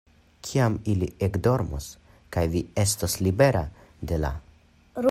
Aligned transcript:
Kiam 0.47 0.77
ili 0.93 1.09
ekdormos 1.27 1.91
kaj 2.37 2.47
vi 2.57 2.65
estos 2.85 3.19
libera 3.27 3.65
de 4.13 4.23
la. 4.27 4.35